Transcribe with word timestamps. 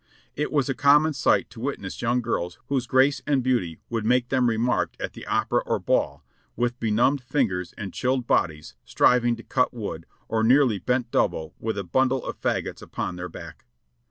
It 0.35 0.51
was 0.51 0.67
a 0.67 0.73
common 0.73 1.13
sight 1.13 1.51
to 1.51 1.59
witness 1.59 2.01
young 2.01 2.23
girls 2.23 2.57
whose 2.69 2.87
grace 2.87 3.21
and 3.27 3.43
beauty 3.43 3.77
would 3.91 4.03
make 4.03 4.29
them 4.29 4.49
remarked 4.49 4.99
at 4.99 5.13
the 5.13 5.27
opera 5.27 5.61
or 5.63 5.77
ball, 5.77 6.25
with 6.55 6.79
benumbed 6.79 7.21
fingers 7.21 7.75
and 7.77 7.93
chilled 7.93 8.25
bodies, 8.25 8.73
striving 8.83 9.35
to 9.35 9.43
cut 9.43 9.75
wood, 9.75 10.07
or 10.27 10.43
nearly 10.43 10.79
bent 10.79 11.11
double 11.11 11.53
with 11.59 11.77
a 11.77 11.83
bundle 11.83 12.25
of 12.25 12.41
fagots 12.41 12.81
upon 12.81 13.15
their 13.15 13.29
back. 13.29 13.67